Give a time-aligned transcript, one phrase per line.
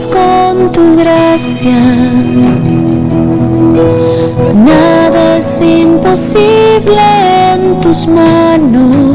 [0.00, 1.78] con tu gracia.
[4.54, 9.11] Nada es imposible en tus manos.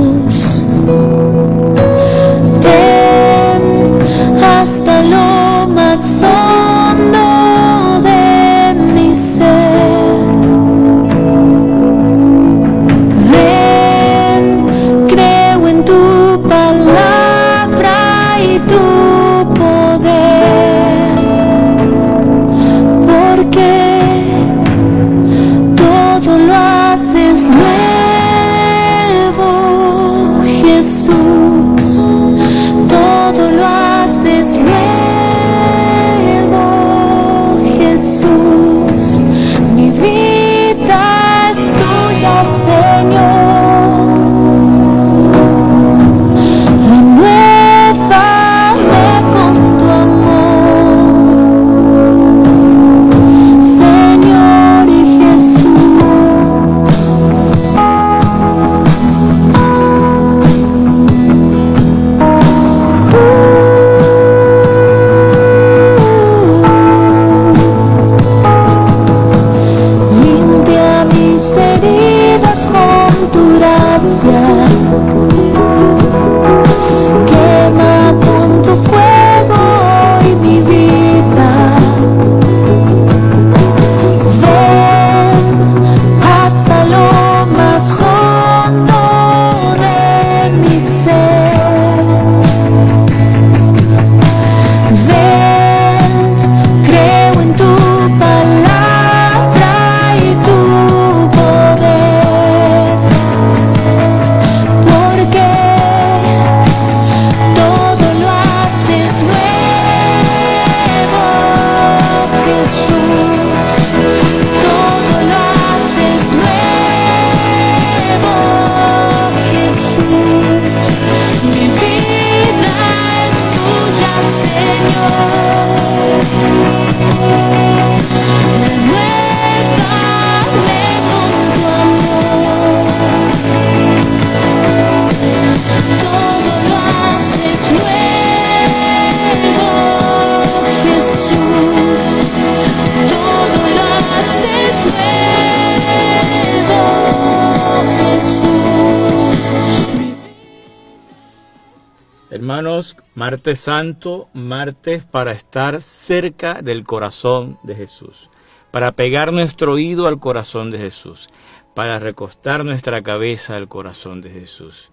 [153.15, 158.29] Martes santo, martes para estar cerca del corazón de Jesús,
[158.71, 161.29] para pegar nuestro oído al corazón de Jesús,
[161.73, 164.91] para recostar nuestra cabeza al corazón de Jesús.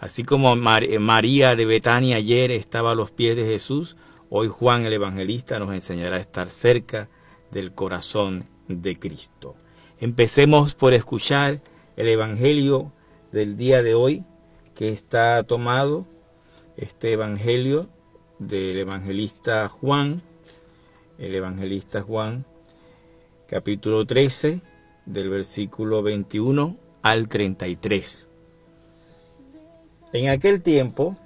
[0.00, 3.96] Así como eh, María de Betania ayer estaba a los pies de Jesús,
[4.30, 7.10] hoy Juan el Evangelista nos enseñará a estar cerca
[7.50, 9.56] del corazón de Cristo.
[9.98, 11.60] Empecemos por escuchar
[11.96, 12.92] el Evangelio
[13.32, 14.24] del día de hoy,
[14.74, 16.06] que está tomado
[16.80, 17.88] este evangelio
[18.38, 20.22] del evangelista Juan,
[21.18, 22.46] el evangelista Juan,
[23.46, 24.62] capítulo 13,
[25.04, 28.28] del versículo 21 al 33.
[30.14, 31.18] En aquel tiempo,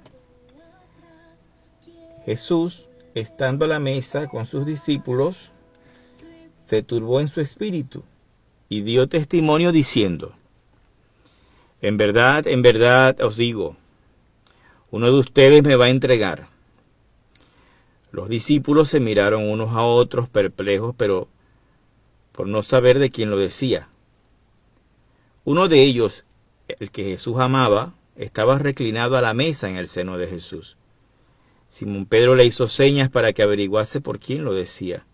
[2.25, 5.51] Jesús, estando a la mesa con sus discípulos,
[6.65, 8.03] se turbó en su espíritu
[8.67, 10.33] y dio testimonio diciendo,
[11.81, 13.77] En verdad, en verdad os digo,
[14.95, 16.47] uno de ustedes me va a entregar.
[18.13, 21.27] Los discípulos se miraron unos a otros perplejos, pero
[22.31, 23.89] por no saber de quién lo decía.
[25.43, 26.23] Uno de ellos,
[26.79, 30.77] el que Jesús amaba, estaba reclinado a la mesa en el seno de Jesús.
[31.67, 35.05] Simón Pedro le hizo señas para que averiguase por quién lo decía.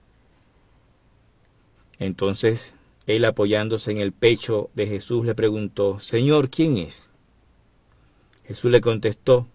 [1.98, 2.75] Entonces
[3.07, 7.10] él apoyándose en el pecho de Jesús le preguntó, Señor, ¿quién es?
[8.44, 9.48] Jesús le contestó,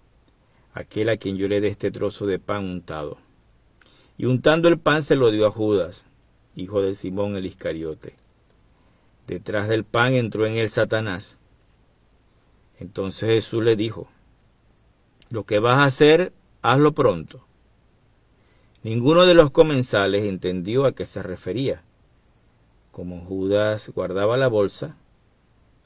[0.77, 3.17] aquel a quien yo le dé este trozo de pan untado.
[4.19, 6.05] Y untando el pan se lo dio a Judas,
[6.55, 8.15] hijo de Simón el Iscariote.
[9.27, 11.39] Detrás del pan entró en él Satanás.
[12.79, 14.09] Entonces Jesús le dijo,
[15.31, 17.47] lo que vas a hacer, hazlo pronto.
[18.83, 21.85] Ninguno de los comensales entendió a qué se refería.
[22.93, 24.99] Como Judas guardaba la bolsa,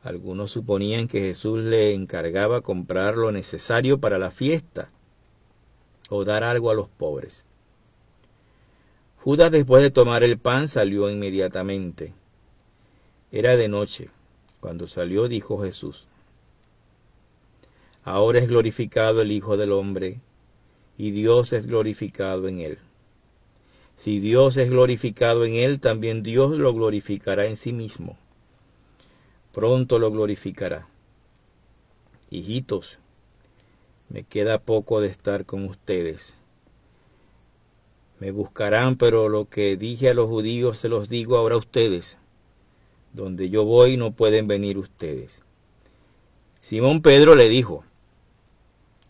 [0.03, 4.91] algunos suponían que Jesús le encargaba comprar lo necesario para la fiesta
[6.09, 7.45] o dar algo a los pobres.
[9.17, 12.15] Judas después de tomar el pan salió inmediatamente.
[13.31, 14.09] Era de noche.
[14.61, 16.07] Cuando salió dijo Jesús,
[18.03, 20.21] Ahora es glorificado el Hijo del Hombre,
[20.99, 22.79] y Dios es glorificado en él.
[23.97, 28.19] Si Dios es glorificado en él, también Dios lo glorificará en sí mismo.
[29.53, 30.87] Pronto lo glorificará.
[32.31, 32.99] Hijitos,
[34.09, 36.37] me queda poco de estar con ustedes.
[38.21, 42.19] Me buscarán, pero lo que dije a los judíos se los digo ahora a ustedes.
[43.13, 45.43] Donde yo voy no pueden venir ustedes.
[46.61, 47.85] Simón Pedro le dijo,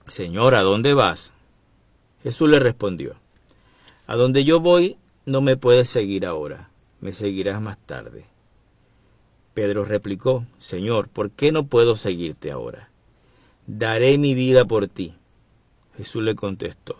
[0.06, 1.32] Señor, ¿a dónde vas?
[2.22, 3.16] Jesús le respondió,
[4.06, 4.96] A donde yo voy
[5.26, 6.70] no me puedes seguir ahora,
[7.00, 8.29] me seguirás más tarde.
[9.54, 12.90] Pedro replicó, Señor, ¿por qué no puedo seguirte ahora?
[13.66, 15.14] Daré mi vida por ti.
[15.96, 16.96] Jesús le contestó,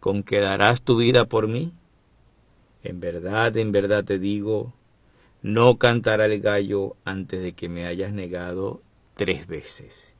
[0.00, 1.72] ¿con qué darás tu vida por mí?
[2.82, 4.72] En verdad, en verdad te digo,
[5.42, 8.80] no cantará el gallo antes de que me hayas negado
[9.14, 10.14] tres veces.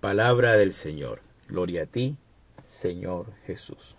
[0.00, 1.20] Palabra del Señor.
[1.48, 2.16] Gloria a ti,
[2.64, 3.96] Señor Jesús.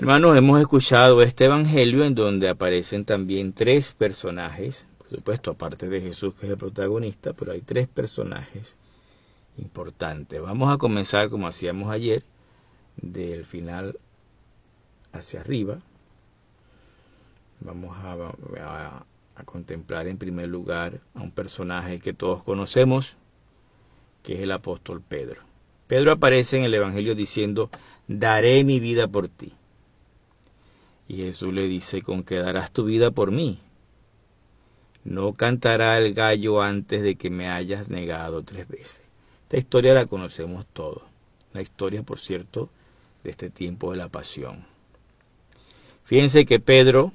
[0.00, 6.00] Hermanos, hemos escuchado este Evangelio en donde aparecen también tres personajes, por supuesto, aparte de
[6.00, 8.78] Jesús que es el protagonista, pero hay tres personajes
[9.58, 10.40] importantes.
[10.40, 12.24] Vamos a comenzar como hacíamos ayer,
[12.96, 13.98] del final
[15.12, 15.80] hacia arriba.
[17.60, 19.04] Vamos a,
[19.44, 23.18] contemplar en primer lugar a un personaje que todos conocemos,
[24.22, 25.42] que es el apóstol Pedro.
[25.88, 27.68] Pedro aparece en el Evangelio diciendo,
[28.08, 29.52] daré mi vida por ti.
[31.10, 33.58] Y Jesús le dice, con que darás tu vida por mí.
[35.02, 39.02] No cantará el gallo antes de que me hayas negado tres veces.
[39.42, 41.02] Esta historia la conocemos todos.
[41.52, 42.70] La historia, por cierto,
[43.24, 44.64] de este tiempo de la pasión.
[46.04, 47.12] Fíjense que Pedro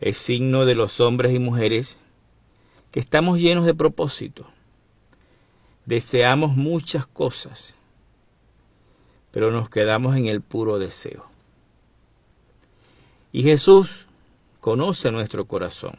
[0.00, 2.00] es signo de los hombres y mujeres
[2.90, 4.44] que estamos llenos de propósito.
[5.86, 7.76] Deseamos muchas cosas,
[9.30, 11.31] pero nos quedamos en el puro deseo.
[13.32, 14.06] Y Jesús
[14.60, 15.96] conoce nuestro corazón.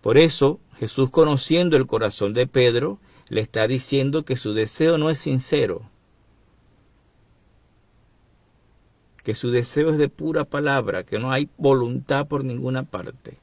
[0.00, 5.10] Por eso Jesús conociendo el corazón de Pedro, le está diciendo que su deseo no
[5.10, 5.82] es sincero,
[9.24, 13.38] que su deseo es de pura palabra, que no hay voluntad por ninguna parte.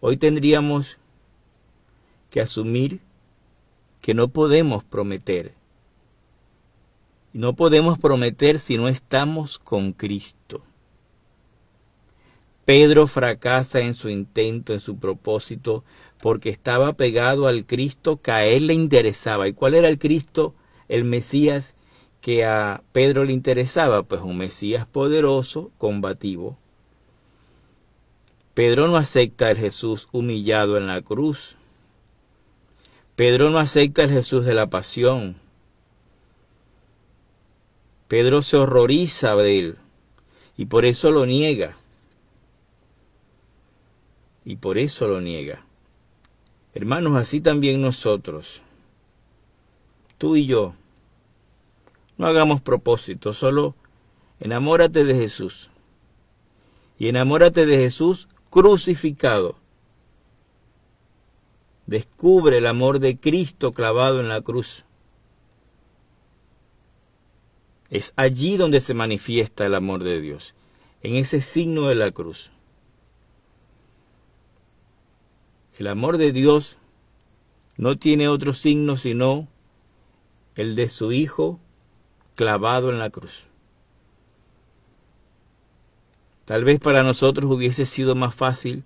[0.00, 0.98] Hoy tendríamos
[2.30, 3.00] que asumir
[4.02, 5.54] que no podemos prometer.
[7.36, 10.62] No podemos prometer si no estamos con Cristo.
[12.64, 15.84] Pedro fracasa en su intento, en su propósito,
[16.18, 19.48] porque estaba pegado al Cristo que a él le interesaba.
[19.48, 20.54] ¿Y cuál era el Cristo,
[20.88, 21.74] el Mesías
[22.22, 24.02] que a Pedro le interesaba?
[24.04, 26.56] Pues un Mesías poderoso, combativo.
[28.54, 31.58] Pedro no acepta el Jesús humillado en la cruz.
[33.14, 35.44] Pedro no acepta el Jesús de la pasión.
[38.08, 39.76] Pedro se horroriza de él
[40.56, 41.76] y por eso lo niega.
[44.44, 45.64] Y por eso lo niega.
[46.72, 48.62] Hermanos, así también nosotros,
[50.18, 50.74] tú y yo,
[52.16, 53.74] no hagamos propósito, solo
[54.40, 55.70] enamórate de Jesús.
[56.98, 59.56] Y enamórate de Jesús crucificado.
[61.86, 64.84] Descubre el amor de Cristo clavado en la cruz.
[67.90, 70.54] Es allí donde se manifiesta el amor de Dios,
[71.02, 72.50] en ese signo de la cruz.
[75.78, 76.78] El amor de Dios
[77.76, 79.48] no tiene otro signo sino
[80.54, 81.60] el de su Hijo
[82.34, 83.48] clavado en la cruz.
[86.46, 88.84] Tal vez para nosotros hubiese sido más fácil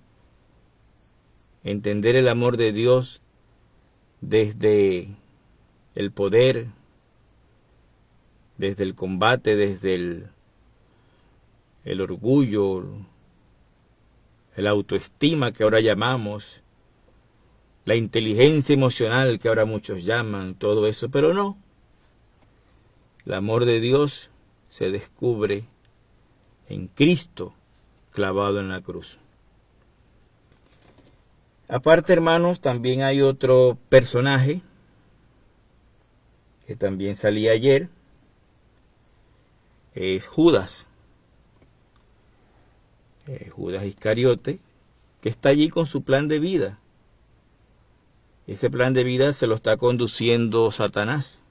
[1.63, 3.23] entender el amor de Dios
[4.21, 5.09] desde
[5.95, 6.69] el poder,
[8.61, 10.27] desde el combate, desde el,
[11.85, 12.85] el orgullo,
[14.55, 16.61] el autoestima que ahora llamamos,
[17.87, 21.57] la inteligencia emocional que ahora muchos llaman, todo eso, pero no.
[23.25, 24.31] El amor de Dios
[24.69, 25.65] se descubre
[26.69, 27.55] en Cristo
[28.11, 29.19] clavado en la cruz.
[31.67, 34.61] Aparte, hermanos, también hay otro personaje
[36.67, 37.89] que también salía ayer.
[39.95, 40.87] Es Judas.
[43.27, 44.59] Eh, Judas Iscariote,
[45.21, 46.79] que está allí con su plan de vida.
[48.47, 51.43] Ese plan de vida se lo está conduciendo Satanás.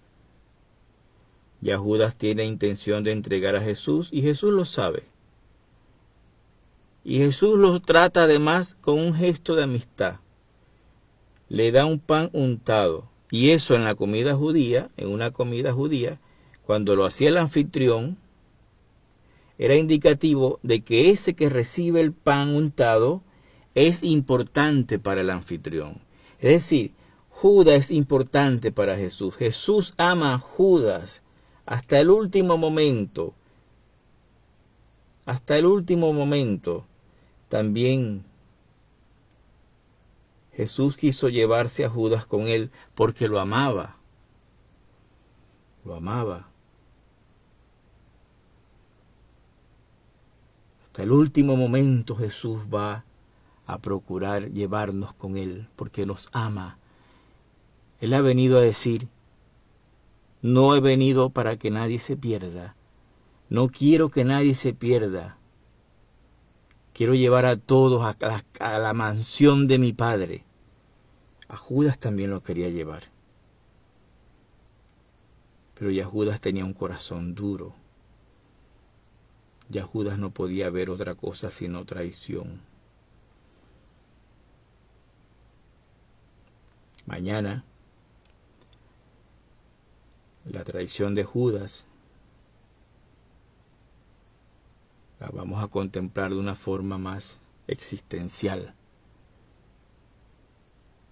[1.62, 5.04] Ya Judas tiene intención de entregar a Jesús y Jesús lo sabe.
[7.04, 10.20] Y Jesús los trata además con un gesto de amistad.
[11.48, 13.10] Le da un pan untado.
[13.32, 16.20] Y eso en la comida judía, en una comida judía,
[16.66, 18.18] cuando lo hacía el anfitrión,
[19.60, 23.22] era indicativo de que ese que recibe el pan untado
[23.76, 26.02] es importante para el anfitrión.
[26.40, 26.94] Es decir,
[27.30, 29.36] Judas es importante para Jesús.
[29.36, 31.22] Jesús ama a Judas
[31.66, 33.34] hasta el último momento.
[35.26, 36.86] Hasta el último momento.
[37.50, 38.24] También
[40.54, 43.98] Jesús quiso llevarse a Judas con él porque lo amaba.
[45.84, 46.50] Lo amaba.
[50.90, 53.06] Hasta el último momento Jesús va
[53.68, 56.80] a procurar llevarnos con Él porque nos ama.
[58.02, 59.08] Él ha venido a decir,
[60.42, 62.76] no he venido para que nadie se pierda.
[63.50, 65.38] No quiero que nadie se pierda.
[66.94, 70.46] Quiero llevar a todos a la, a la mansión de mi Padre.
[71.48, 73.04] A Judas también lo quería llevar.
[75.76, 77.79] Pero ya Judas tenía un corazón duro.
[79.70, 82.62] Ya Judas no podía ver otra cosa sino traición.
[87.06, 87.64] Mañana,
[90.46, 91.86] la traición de Judas
[95.20, 98.74] la vamos a contemplar de una forma más existencial,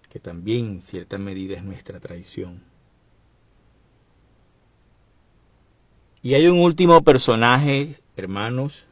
[0.08, 2.62] que también en cierta medida es nuestra traición.
[6.22, 8.86] Y hay un último personaje, hermanos,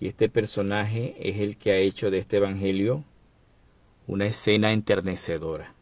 [0.00, 3.04] y este personaje es el que ha hecho de este Evangelio
[4.06, 5.74] una escena enternecedora.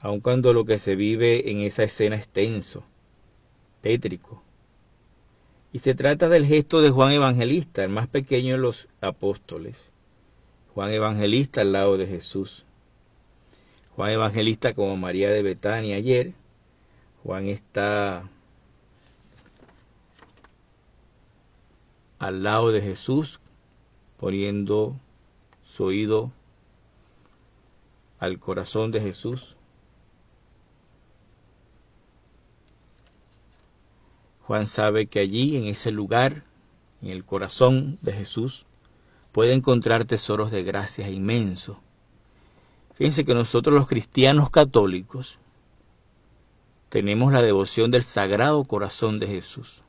[0.00, 2.84] Aun cuando lo que se vive en esa escena es tenso,
[3.80, 4.42] tétrico.
[5.72, 9.90] Y se trata del gesto de Juan Evangelista, el más pequeño de los apóstoles.
[10.74, 12.64] Juan Evangelista al lado de Jesús.
[13.96, 16.32] Juan Evangelista como María de Betania ayer.
[17.22, 18.28] Juan está
[22.22, 23.40] al lado de Jesús,
[24.16, 24.94] poniendo
[25.64, 26.30] su oído
[28.20, 29.56] al corazón de Jesús.
[34.42, 36.44] Juan sabe que allí, en ese lugar,
[37.02, 38.66] en el corazón de Jesús,
[39.32, 41.78] puede encontrar tesoros de gracia inmensos.
[42.94, 45.38] Fíjense que nosotros los cristianos católicos
[46.88, 49.82] tenemos la devoción del Sagrado Corazón de Jesús.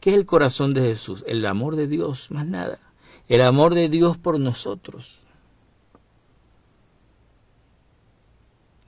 [0.00, 1.24] ¿Qué es el corazón de Jesús?
[1.26, 2.78] El amor de Dios, más nada.
[3.28, 5.20] El amor de Dios por nosotros.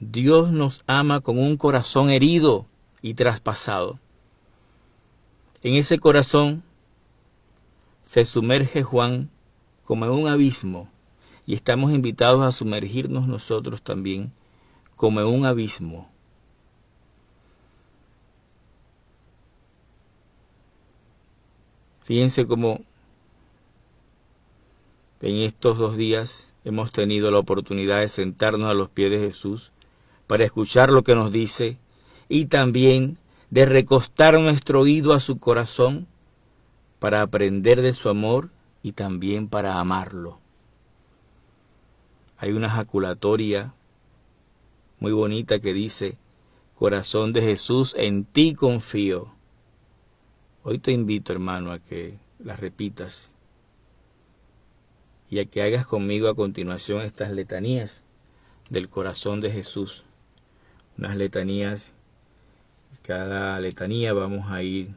[0.01, 2.67] Dios nos ama con un corazón herido
[3.03, 3.99] y traspasado.
[5.63, 6.65] En ese corazón
[8.03, 9.31] se sumerge Juan
[9.85, 10.89] como en un abismo
[11.47, 14.33] y estamos invitados a sumergirnos nosotros también
[14.97, 16.12] como en un abismo
[22.05, 22.81] Fíjense cómo
[25.21, 29.73] en estos dos días hemos tenido la oportunidad de sentarnos a los pies de Jesús
[30.27, 31.79] para escuchar lo que nos dice
[32.29, 33.19] y también
[33.51, 36.07] de recostar nuestro oído a su corazón
[36.99, 38.51] para aprender de su amor
[38.83, 40.39] y también para amarlo.
[42.39, 43.75] Hay una jaculatoria
[44.99, 46.17] muy bonita que dice,
[46.77, 49.33] Corazón de Jesús, en ti confío.
[50.65, 53.31] Hoy te invito, hermano, a que la repitas
[55.29, 58.03] y a que hagas conmigo a continuación estas letanías
[58.71, 60.05] del corazón de Jesús.
[60.97, 61.95] Unas letanías,
[63.03, 64.91] cada letanía vamos a ir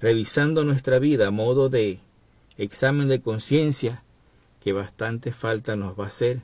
[0.00, 2.00] revisando nuestra vida a modo de
[2.58, 4.02] examen de conciencia
[4.60, 6.40] que bastante falta nos va a hacer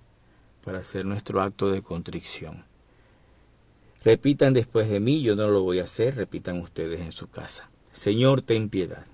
[0.64, 2.64] para hacer nuestro acto de contrición.
[4.04, 7.68] Repitan después de mí, yo no lo voy a hacer, repitan ustedes en su casa.
[7.92, 9.06] Señor, ten piedad.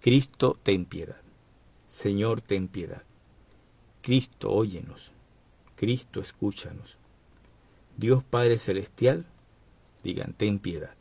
[0.00, 1.16] Cristo, ten piedad.
[1.88, 3.02] Señor, ten piedad.
[4.02, 5.12] Cristo, óyenos.
[5.76, 6.96] Cristo, escúchanos.
[7.96, 9.26] Dios Padre Celestial,
[10.04, 10.94] digan, ten piedad.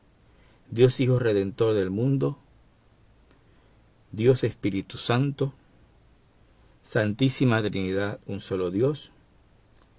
[0.71, 2.37] Dios Hijo Redentor del mundo,
[4.11, 5.53] Dios Espíritu Santo,
[6.83, 9.11] Santísima Trinidad, un solo Dios,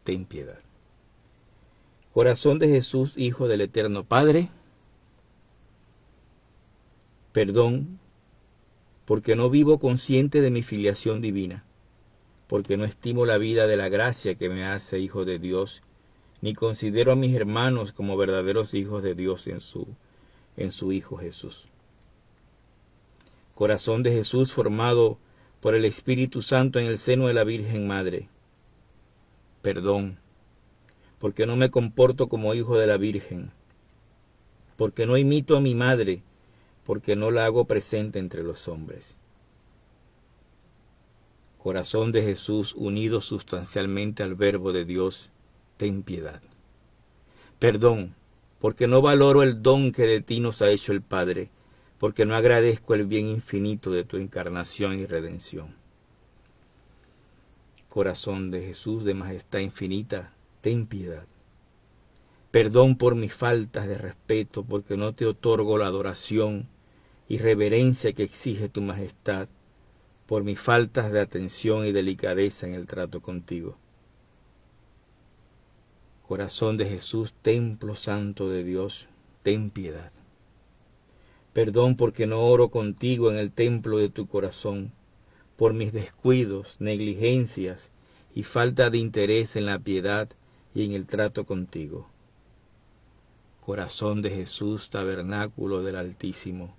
[0.04, 0.58] ten piedad.
[2.14, 4.48] Corazón de Jesús, Hijo del Eterno Padre,
[7.36, 7.98] perdón
[9.04, 11.66] porque no vivo consciente de mi filiación divina,
[12.46, 15.82] porque no estimo la vida de la gracia que me hace hijo de Dios,
[16.40, 19.86] ni considero a mis hermanos como verdaderos hijos de Dios en su,
[20.56, 21.68] en su Hijo Jesús.
[23.54, 25.18] Corazón de Jesús formado
[25.60, 28.30] por el Espíritu Santo en el seno de la Virgen Madre.
[29.60, 30.16] Perdón,
[31.18, 33.50] porque no me comporto como hijo de la Virgen,
[34.78, 36.22] porque no imito a mi madre,
[36.86, 39.16] porque no la hago presente entre los hombres.
[41.58, 45.30] Corazón de Jesús unido sustancialmente al Verbo de Dios,
[45.76, 46.40] ten piedad.
[47.58, 48.14] Perdón,
[48.60, 51.50] porque no valoro el don que de ti nos ha hecho el Padre,
[51.98, 55.74] porque no agradezco el bien infinito de tu encarnación y redención.
[57.88, 61.26] Corazón de Jesús de majestad infinita, ten piedad.
[62.52, 66.68] Perdón por mis faltas de respeto, porque no te otorgo la adoración
[67.28, 69.48] y reverencia que exige tu majestad,
[70.26, 73.76] por mis faltas de atención y delicadeza en el trato contigo.
[76.26, 79.08] Corazón de Jesús, templo santo de Dios,
[79.44, 80.10] ten piedad.
[81.52, 84.92] Perdón porque no oro contigo en el templo de tu corazón,
[85.56, 87.90] por mis descuidos, negligencias
[88.34, 90.28] y falta de interés en la piedad
[90.74, 92.08] y en el trato contigo.
[93.64, 96.74] Corazón de Jesús, tabernáculo del Altísimo,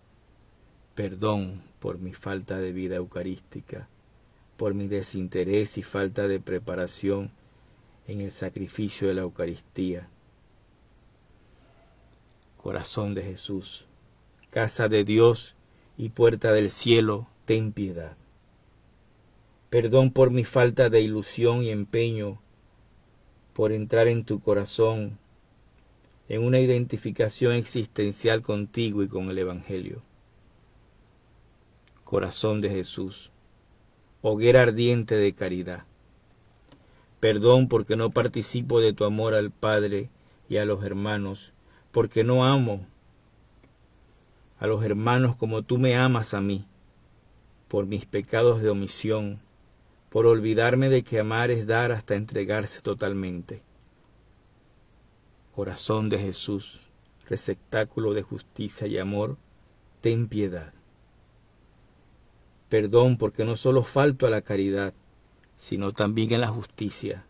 [0.97, 3.88] perdón por mi falta de vida eucarística,
[4.57, 7.29] por mi desinterés y falta de preparación
[8.07, 10.10] en el sacrificio de la Eucaristía.
[12.57, 13.86] Corazón de Jesús,
[14.49, 15.53] casa de Dios
[15.99, 18.17] y puerta del cielo, ten piedad.
[19.69, 22.41] Perdón por mi falta de ilusión y empeño
[23.53, 25.19] por entrar en tu corazón
[26.27, 30.01] en una identificación existencial contigo y con el Evangelio.
[32.10, 33.34] Corazón de Jesús,
[34.22, 35.84] hoguera ardiente de caridad
[37.20, 40.10] Perdón porque no participo de tu amor al Padre
[40.48, 41.52] y a los hermanos,
[41.91, 42.88] porque no amo
[44.58, 46.65] a los hermanos como tú me amas a mí,
[47.67, 49.41] por mis pecados de omisión,
[50.08, 53.63] por olvidarme de que amar es dar hasta entregarse totalmente.
[55.54, 56.88] Corazón de Jesús,
[57.28, 59.36] receptáculo de justicia y amor,
[60.00, 60.76] ten piedad.
[62.69, 64.93] Perdón porque no solo falto a la caridad,
[65.56, 67.25] sino también en la justicia.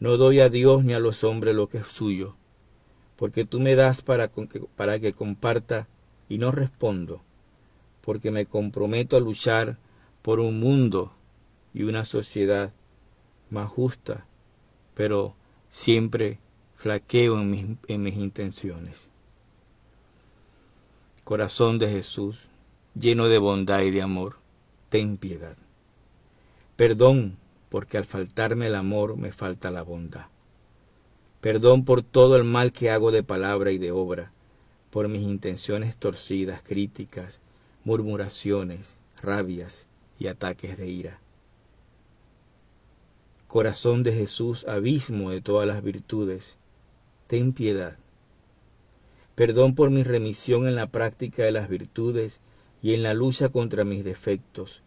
[0.00, 2.34] No doy a Dios ni a los hombres lo que es suyo,
[3.16, 5.86] porque tú me das para, que, para que comparta
[6.28, 7.22] y no respondo,
[8.00, 9.78] porque me comprometo a luchar
[10.22, 11.12] por un mundo
[11.74, 12.72] y una sociedad
[13.50, 14.26] más justa,
[14.94, 15.34] pero
[15.68, 16.38] siempre
[16.76, 19.10] flaqueo en mis, en mis intenciones.
[21.22, 22.48] Corazón de Jesús,
[22.94, 24.41] lleno de bondad y de amor,
[24.92, 25.56] ten piedad.
[26.76, 27.38] Perdón
[27.70, 30.26] porque al faltarme el amor me falta la bondad.
[31.40, 34.32] Perdón por todo el mal que hago de palabra y de obra,
[34.90, 37.40] por mis intenciones torcidas, críticas,
[37.84, 39.86] murmuraciones, rabias
[40.18, 41.20] y ataques de ira.
[43.48, 46.58] Corazón de Jesús, abismo de todas las virtudes,
[47.28, 47.96] ten piedad.
[49.36, 52.42] Perdón por mi remisión en la práctica de las virtudes
[52.82, 54.82] y en la lucha contra mis defectos,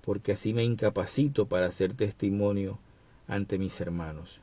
[0.00, 2.78] porque así me incapacito para hacer testimonio
[3.28, 4.40] ante mis hermanos.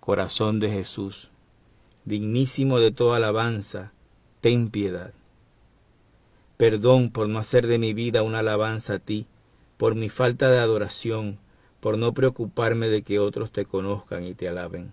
[0.00, 1.30] Corazón de Jesús,
[2.04, 3.92] dignísimo de toda alabanza,
[4.40, 5.12] ten piedad.
[6.56, 9.26] Perdón por no hacer de mi vida una alabanza a ti,
[9.78, 11.38] por mi falta de adoración,
[11.80, 14.92] por no preocuparme de que otros te conozcan y te alaben.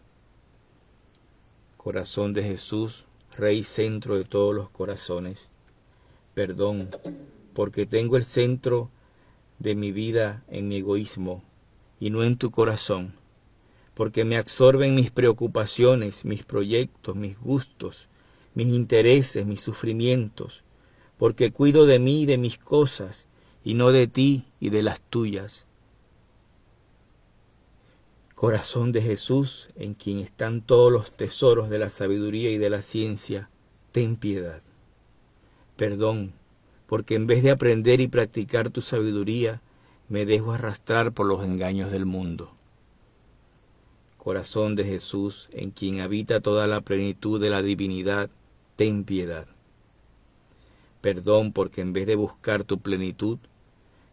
[1.78, 3.06] Corazón de Jesús,
[3.38, 5.50] Rey centro de todos los corazones,
[6.34, 6.90] perdón
[7.54, 8.90] porque tengo el centro
[9.60, 11.44] de mi vida en mi egoísmo
[12.00, 13.14] y no en tu corazón,
[13.94, 18.08] porque me absorben mis preocupaciones, mis proyectos, mis gustos,
[18.54, 20.64] mis intereses, mis sufrimientos,
[21.18, 23.28] porque cuido de mí y de mis cosas,
[23.64, 25.66] y no de ti y de las tuyas.
[28.36, 32.82] Corazón de Jesús, en quien están todos los tesoros de la sabiduría y de la
[32.82, 33.50] ciencia,
[33.92, 34.62] ten piedad.
[35.80, 36.34] Perdón
[36.88, 39.62] porque en vez de aprender y practicar tu sabiduría,
[40.10, 42.52] me dejo arrastrar por los engaños del mundo.
[44.18, 48.30] Corazón de Jesús, en quien habita toda la plenitud de la divinidad,
[48.76, 49.48] ten piedad.
[51.00, 53.38] Perdón porque en vez de buscar tu plenitud,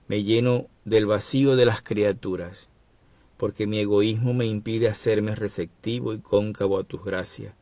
[0.07, 2.69] me lleno del vacío de las criaturas,
[3.39, 7.55] porque mi egoísmo me impide hacerme receptivo y cóncavo a tus gracias,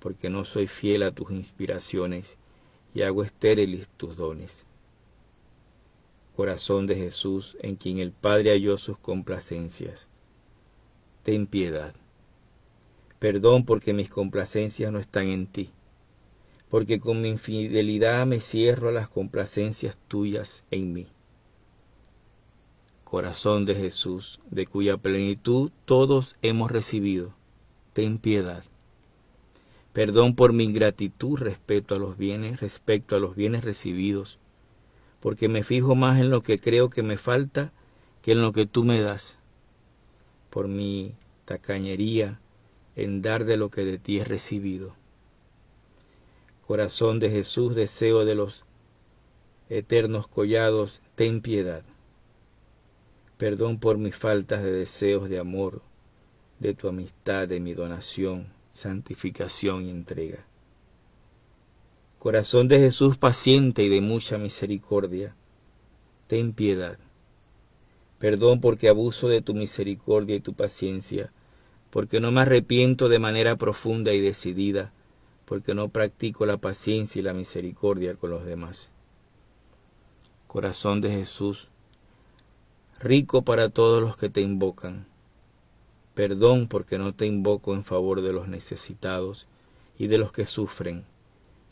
[0.00, 2.38] porque no soy fiel a tus inspiraciones
[2.98, 4.66] y hago estériles tus dones.
[6.34, 10.08] Corazón de Jesús, en quien el Padre halló sus complacencias,
[11.22, 11.94] ten piedad.
[13.20, 15.70] Perdón porque mis complacencias no están en ti,
[16.68, 21.06] porque con mi infidelidad me cierro a las complacencias tuyas en mí
[23.04, 27.32] corazón de Jesús, de cuya plenitud todos hemos recibido,
[27.94, 28.64] ten piedad.
[29.98, 34.38] Perdón por mi ingratitud respecto a los bienes, respecto a los bienes recibidos,
[35.18, 37.72] porque me fijo más en lo que creo que me falta
[38.22, 39.38] que en lo que tú me das.
[40.50, 42.38] Por mi tacañería
[42.94, 44.94] en dar de lo que de ti he recibido.
[46.64, 48.64] Corazón de Jesús, deseo de los
[49.68, 51.82] eternos collados, ten piedad
[53.36, 55.82] perdón por mis faltas de deseos de amor,
[56.60, 60.46] de tu amistad, de mi donación, santificación y entrega.
[62.20, 65.34] Corazón de Jesús paciente y de mucha misericordia,
[66.28, 66.96] ten piedad.
[68.20, 71.32] Perdón porque abuso de tu misericordia y tu paciencia,
[71.90, 74.92] porque no me arrepiento de manera profunda y decidida,
[75.44, 78.92] porque no practico la paciencia y la misericordia con los demás.
[80.46, 81.68] Corazón de Jesús,
[83.00, 85.06] rico para todos los que te invocan.
[86.18, 89.46] Perdón porque no te invoco en favor de los necesitados
[89.96, 91.04] y de los que sufren,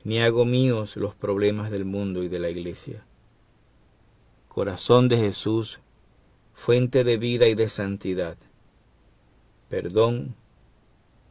[0.04, 3.02] ni hago míos los problemas del mundo y de la iglesia.
[4.46, 5.80] Corazón de Jesús,
[6.54, 8.36] fuente de vida y de santidad.
[9.68, 10.36] Perdón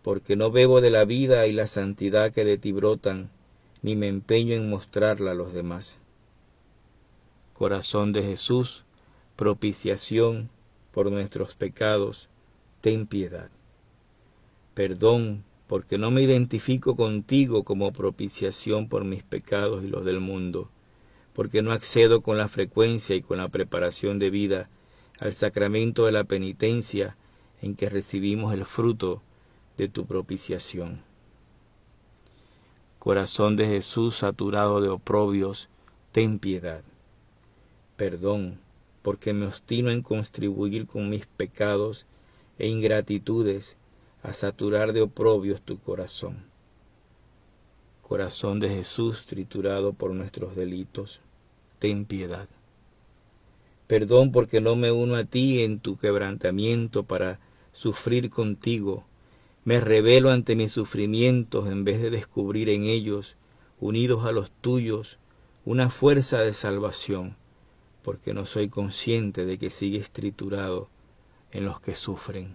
[0.03, 3.29] porque no bebo de la vida y la santidad que de ti brotan,
[3.81, 5.99] ni me empeño en mostrarla a los demás.
[7.53, 8.83] Corazón de Jesús,
[9.37, 10.49] propiciación
[10.91, 12.27] por nuestros pecados,
[12.85, 13.49] ten piedad.
[14.75, 20.69] Perdón, porque no me identifico contigo como propiciación por mis pecados y los del mundo,
[21.33, 24.69] porque no accedo con la frecuencia y con la preparación de vida
[25.17, 27.17] al sacramento de la penitencia
[27.63, 29.23] en que recibimos el fruto
[29.77, 31.01] de tu propiciación.
[32.99, 35.69] Corazón de Jesús saturado de oprobios,
[36.11, 36.83] ten piedad.
[37.97, 38.59] Perdón,
[39.01, 42.05] porque me obstino en contribuir con mis pecados
[42.57, 43.77] e ingratitudes
[44.23, 46.45] a saturar de oprobios tu corazón.
[48.01, 51.21] Corazón de Jesús triturado por nuestros delitos,
[51.79, 52.47] ten piedad.
[53.87, 57.39] Perdón porque no me uno a ti en tu quebrantamiento para
[57.71, 59.05] sufrir contigo.
[59.63, 63.35] Me revelo ante mis sufrimientos en vez de descubrir en ellos,
[63.79, 65.19] unidos a los tuyos,
[65.65, 67.35] una fuerza de salvación
[68.05, 70.89] porque no soy consciente de que sigues triturado
[71.55, 72.53] en los que sufren.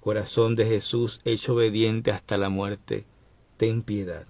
[0.00, 3.06] Corazón de Jesús, hecho obediente hasta la muerte,
[3.56, 4.26] ten piedad.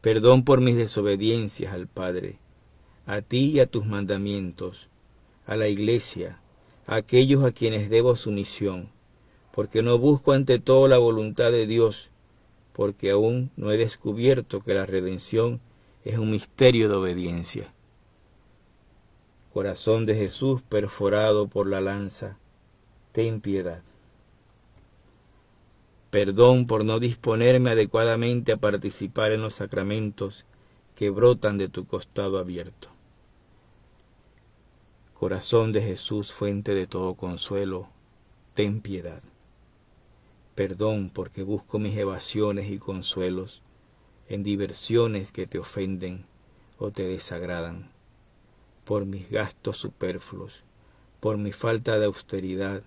[0.00, 2.38] Perdón por mis desobediencias al Padre,
[3.06, 4.88] a ti y a tus mandamientos,
[5.46, 6.40] a la Iglesia,
[6.88, 8.88] a aquellos a quienes debo sumisión,
[9.52, 12.10] porque no busco ante todo la voluntad de Dios,
[12.72, 15.60] porque aún no he descubierto que la redención
[16.04, 17.72] es un misterio de obediencia.
[19.52, 22.38] Corazón de Jesús perforado por la lanza,
[23.12, 23.82] ten piedad.
[26.10, 30.46] Perdón por no disponerme adecuadamente a participar en los sacramentos
[30.94, 32.88] que brotan de tu costado abierto.
[35.12, 37.88] Corazón de Jesús, fuente de todo consuelo,
[38.54, 39.22] ten piedad.
[40.54, 43.60] Perdón porque busco mis evasiones y consuelos
[44.30, 46.24] en diversiones que te ofenden
[46.78, 47.91] o te desagradan
[48.84, 50.64] por mis gastos superfluos,
[51.20, 52.82] por mi falta de austeridad,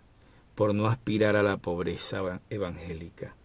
[0.56, 3.36] por no aspirar a la pobreza evangélica.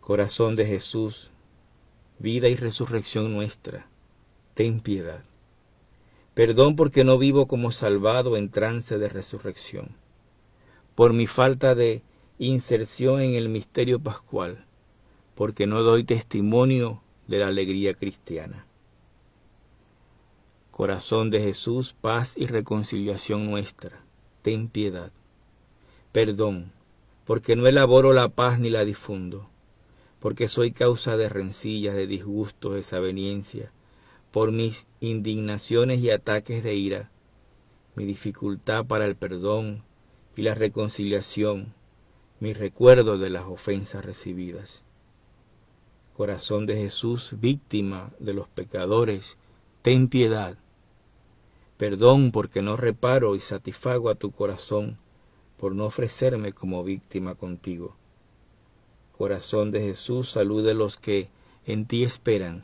[0.00, 1.30] Corazón de Jesús,
[2.18, 3.86] vida y resurrección nuestra,
[4.54, 5.24] ten piedad.
[6.34, 9.90] Perdón porque no vivo como salvado en trance de resurrección,
[10.94, 12.02] por mi falta de
[12.38, 14.64] inserción en el misterio pascual,
[15.34, 18.66] porque no doy testimonio de la alegría cristiana.
[20.82, 24.00] Corazón de Jesús, paz y reconciliación nuestra,
[24.42, 25.12] ten piedad.
[26.10, 26.72] Perdón,
[27.24, 29.48] porque no elaboro la paz ni la difundo,
[30.18, 33.70] porque soy causa de rencillas, de disgustos, desaveniencia,
[34.32, 37.12] por mis indignaciones y ataques de ira,
[37.94, 39.84] mi dificultad para el perdón
[40.34, 41.74] y la reconciliación,
[42.40, 44.82] mi recuerdo de las ofensas recibidas.
[46.16, 49.38] Corazón de Jesús, víctima de los pecadores,
[49.82, 50.58] ten piedad.
[51.82, 54.98] Perdón porque no reparo y satisfago a tu corazón
[55.58, 57.96] por no ofrecerme como víctima contigo.
[59.18, 61.28] Corazón de Jesús, salude a los que
[61.66, 62.62] en ti esperan.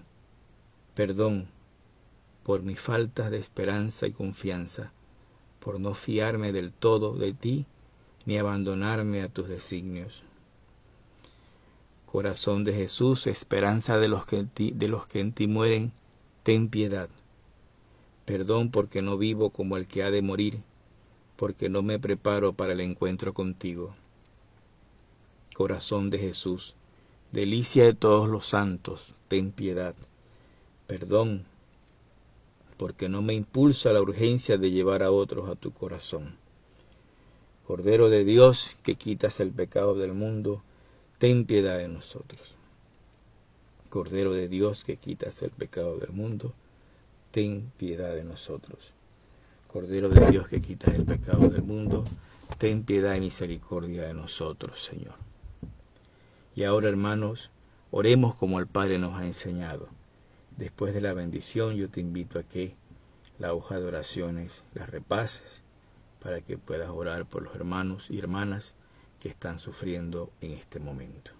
[0.94, 1.48] Perdón
[2.44, 4.92] por mis faltas de esperanza y confianza,
[5.58, 7.66] por no fiarme del todo de ti
[8.24, 10.22] ni abandonarme a tus designios.
[12.06, 15.90] Corazón de Jesús, esperanza de los que de los que en ti mueren,
[16.44, 17.08] ten piedad.
[18.28, 20.60] Perdón porque no vivo como el que ha de morir,
[21.36, 23.94] porque no me preparo para el encuentro contigo.
[25.54, 26.74] Corazón de Jesús,
[27.32, 29.94] delicia de todos los santos, ten piedad.
[30.86, 31.46] Perdón
[32.76, 36.36] porque no me impulsa la urgencia de llevar a otros a tu corazón.
[37.66, 40.62] Cordero de Dios, que quitas el pecado del mundo,
[41.16, 42.56] ten piedad de nosotros.
[43.88, 46.52] Cordero de Dios, que quitas el pecado del mundo,
[47.30, 48.92] ten piedad de nosotros.
[49.66, 52.04] Cordero de Dios, que quitas el pecado del mundo,
[52.58, 55.14] ten piedad y misericordia de nosotros, Señor.
[56.54, 57.50] Y ahora, hermanos,
[57.90, 59.88] oremos como el Padre nos ha enseñado.
[60.56, 62.74] Después de la bendición, yo te invito a que
[63.38, 65.62] la hoja de oraciones la repases
[66.20, 68.74] para que puedas orar por los hermanos y hermanas
[69.20, 71.32] que están sufriendo en este momento.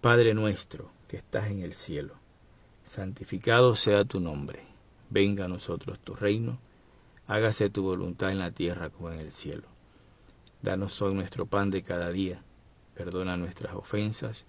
[0.00, 2.14] Padre nuestro que estás en el cielo,
[2.84, 4.64] santificado sea tu nombre,
[5.10, 6.58] venga a nosotros tu reino,
[7.26, 9.68] hágase tu voluntad en la tierra como en el cielo.
[10.62, 12.42] Danos hoy nuestro pan de cada día,
[12.94, 14.46] perdona nuestras ofensas,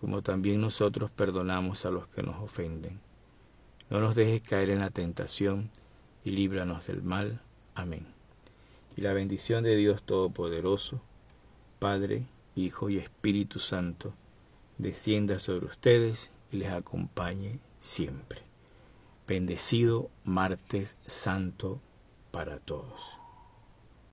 [0.00, 3.00] como también nosotros perdonamos a los que nos ofenden.
[3.90, 5.70] No nos dejes caer en la tentación
[6.24, 7.40] y líbranos del mal.
[7.74, 8.06] Amén.
[8.96, 11.00] Y la bendición de Dios Todopoderoso,
[11.78, 14.14] Padre, Hijo y Espíritu Santo,
[14.78, 18.45] descienda sobre ustedes y les acompañe siempre.
[19.26, 21.80] Bendecido martes santo
[22.30, 23.25] para todos.